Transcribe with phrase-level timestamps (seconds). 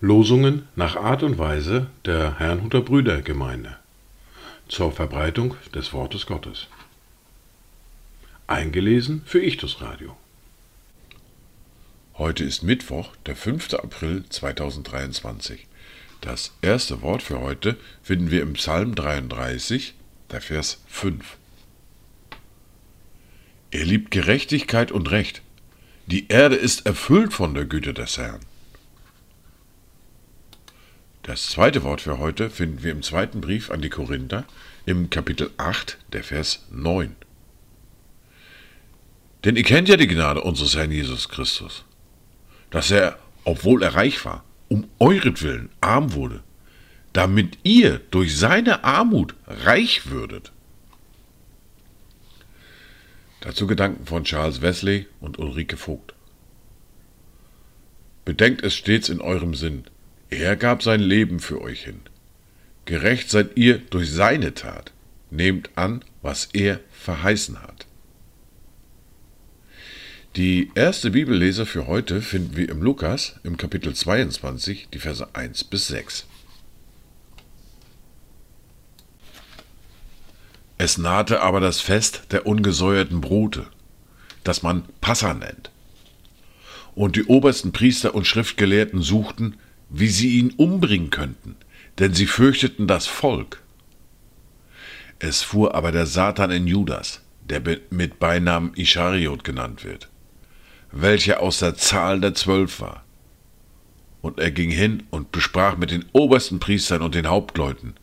[0.00, 3.76] Losungen nach Art und Weise der Herrnhuter Brüdergemeinde
[4.68, 6.68] zur Verbreitung des Wortes Gottes.
[8.46, 10.16] Eingelesen für Ichtus Radio.
[12.14, 13.74] Heute ist Mittwoch, der 5.
[13.74, 15.66] April 2023.
[16.22, 19.92] Das erste Wort für heute finden wir im Psalm 33,
[20.30, 21.36] der Vers 5.
[23.76, 25.42] Er liebt Gerechtigkeit und Recht.
[26.06, 28.40] Die Erde ist erfüllt von der Güte des Herrn.
[31.24, 34.46] Das zweite Wort für heute finden wir im zweiten Brief an die Korinther
[34.86, 37.16] im Kapitel 8, der Vers 9.
[39.44, 41.84] Denn ihr kennt ja die Gnade unseres Herrn Jesus Christus,
[42.70, 46.42] dass er, obwohl er reich war, um euretwillen arm wurde,
[47.12, 50.50] damit ihr durch seine Armut reich würdet.
[53.46, 56.14] Dazu Gedanken von Charles Wesley und Ulrike Vogt.
[58.24, 59.84] Bedenkt es stets in eurem Sinn,
[60.30, 62.00] er gab sein Leben für euch hin.
[62.86, 64.90] Gerecht seid ihr durch seine Tat.
[65.30, 67.86] Nehmt an, was er verheißen hat.
[70.34, 75.62] Die erste Bibellese für heute finden wir im Lukas im Kapitel 22, die Verse 1
[75.62, 76.26] bis 6.
[80.78, 83.66] Es nahte aber das Fest der ungesäuerten Brote,
[84.44, 85.70] das man Passa nennt.
[86.94, 89.56] Und die obersten Priester und Schriftgelehrten suchten,
[89.88, 91.56] wie sie ihn umbringen könnten,
[91.98, 93.62] denn sie fürchteten das Volk.
[95.18, 100.08] Es fuhr aber der Satan in Judas, der mit Beinamen Ischariot genannt wird,
[100.92, 103.04] welcher aus der Zahl der Zwölf war.
[104.20, 107.94] Und er ging hin und besprach mit den obersten Priestern und den Hauptleuten,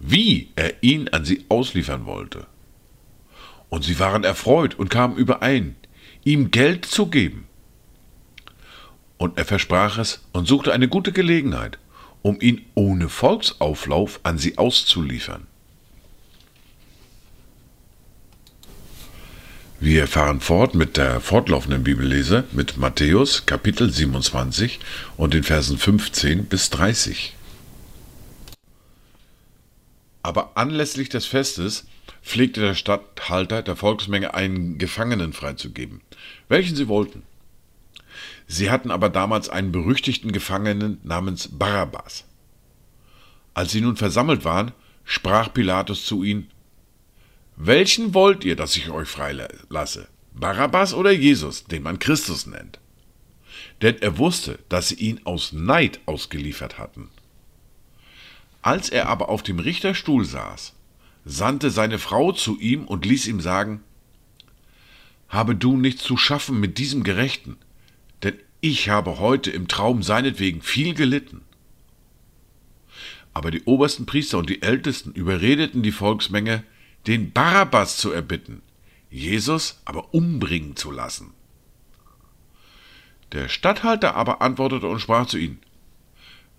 [0.00, 2.46] wie er ihn an sie ausliefern wollte.
[3.68, 5.76] Und sie waren erfreut und kamen überein,
[6.24, 7.46] ihm Geld zu geben.
[9.16, 11.78] Und er versprach es und suchte eine gute Gelegenheit,
[12.22, 15.46] um ihn ohne Volksauflauf an sie auszuliefern.
[19.80, 24.80] Wir fahren fort mit der fortlaufenden Bibellese mit Matthäus Kapitel 27
[25.16, 27.36] und den Versen 15 bis 30.
[30.28, 31.86] Aber anlässlich des Festes
[32.22, 36.02] pflegte der Statthalter der Volksmenge einen Gefangenen freizugeben,
[36.50, 37.22] welchen sie wollten.
[38.46, 42.26] Sie hatten aber damals einen berüchtigten Gefangenen namens Barabbas.
[43.54, 44.72] Als sie nun versammelt waren,
[45.02, 46.50] sprach Pilatus zu ihnen,
[47.56, 50.08] Welchen wollt ihr, dass ich euch freilasse?
[50.34, 52.80] Barabbas oder Jesus, den man Christus nennt?
[53.80, 57.08] Denn er wusste, dass sie ihn aus Neid ausgeliefert hatten.
[58.62, 60.74] Als er aber auf dem Richterstuhl saß,
[61.24, 63.82] sandte seine Frau zu ihm und ließ ihm sagen,
[65.28, 67.56] Habe du nichts zu schaffen mit diesem Gerechten,
[68.22, 71.42] denn ich habe heute im Traum seinetwegen viel gelitten.
[73.34, 76.64] Aber die obersten Priester und die Ältesten überredeten die Volksmenge,
[77.06, 78.62] den Barabbas zu erbitten,
[79.10, 81.32] Jesus aber umbringen zu lassen.
[83.32, 85.60] Der Statthalter aber antwortete und sprach zu ihnen,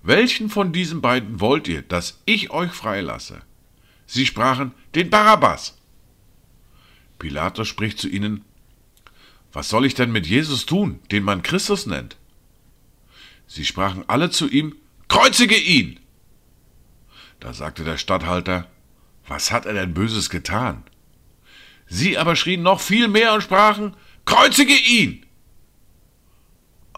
[0.02, 3.42] Welchen von diesen beiden wollt ihr, dass ich euch freilasse?
[4.06, 5.78] Sie sprachen, den Barabbas.
[7.20, 8.46] Pilatus spricht zu ihnen,
[9.52, 12.18] was soll ich denn mit Jesus tun, den man Christus nennt?
[13.48, 14.76] Sie sprachen alle zu ihm,
[15.08, 16.00] Kreuzige ihn!
[17.40, 18.68] Da sagte der Statthalter,
[19.28, 20.84] was hat er denn Böses getan?
[21.88, 23.96] Sie aber schrien noch viel mehr und sprachen,
[24.26, 25.26] Kreuzige ihn!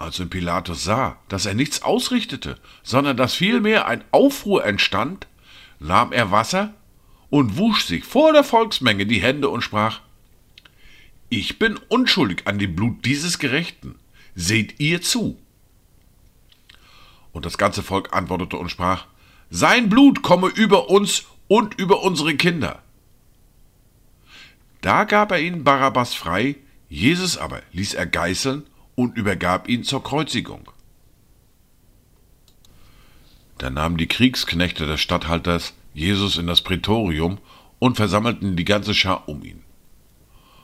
[0.02, 5.28] Als Pilatus sah, dass er nichts ausrichtete, sondern dass vielmehr ein Aufruhr entstand,
[5.80, 6.74] nahm er Wasser
[7.30, 10.02] und wusch sich vor der Volksmenge die Hände und sprach,
[11.30, 13.94] ich bin unschuldig an dem Blut dieses Gerechten.
[14.34, 15.38] Seht ihr zu.
[17.32, 19.06] Und das ganze Volk antwortete und sprach,
[19.52, 22.82] Sein Blut komme über uns und über unsere Kinder.
[24.82, 26.56] Da gab er ihnen Barabbas frei,
[26.90, 28.66] Jesus aber ließ er geißeln
[28.96, 30.72] und übergab ihn zur Kreuzigung.
[33.58, 37.38] Da nahmen die Kriegsknechte des Statthalters Jesus in das Prätorium
[37.79, 39.64] und versammelten die ganze Schar um ihn.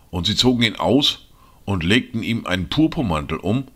[0.09, 1.27] Und sie zogen ihn aus
[1.65, 3.67] und legten ihm einen Purpurmantel um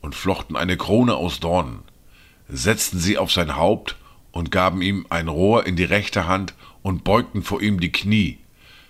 [0.00, 1.82] und flochten eine Krone aus Dornen,
[2.48, 3.96] setzten sie auf sein Haupt
[4.32, 8.38] und gaben ihm ein Rohr in die rechte Hand und beugten vor ihm die Knie,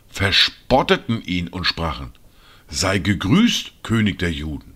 [0.08, 2.12] verspotteten ihn und sprachen,
[2.68, 4.74] Sei gegrüßt, König der Juden.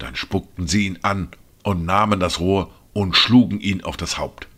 [0.00, 1.28] Dann spuckten sie ihn an
[1.62, 4.48] und nahmen das Rohr und schlugen ihn auf das Haupt.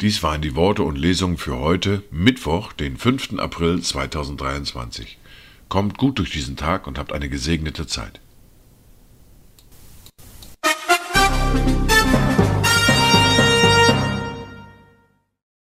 [0.00, 3.38] Dies waren die Worte und Lesungen für heute, Mittwoch, den 5.
[3.38, 5.18] April 2023.
[5.68, 8.20] Kommt gut durch diesen Tag und habt eine gesegnete Zeit.